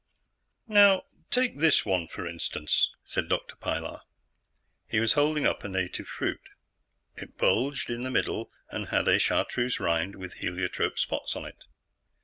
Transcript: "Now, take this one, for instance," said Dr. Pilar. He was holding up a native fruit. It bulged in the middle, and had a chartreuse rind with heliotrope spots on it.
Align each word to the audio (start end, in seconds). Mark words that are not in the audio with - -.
"Now, 0.67 1.03
take 1.29 1.59
this 1.59 1.85
one, 1.85 2.07
for 2.07 2.25
instance," 2.25 2.89
said 3.03 3.29
Dr. 3.29 3.55
Pilar. 3.55 4.01
He 4.89 4.99
was 4.99 5.13
holding 5.13 5.45
up 5.45 5.63
a 5.63 5.69
native 5.69 6.07
fruit. 6.07 6.41
It 7.17 7.37
bulged 7.37 7.91
in 7.91 8.01
the 8.01 8.09
middle, 8.09 8.49
and 8.71 8.87
had 8.87 9.07
a 9.07 9.19
chartreuse 9.19 9.79
rind 9.79 10.15
with 10.15 10.33
heliotrope 10.41 10.97
spots 10.97 11.35
on 11.35 11.45
it. 11.45 11.65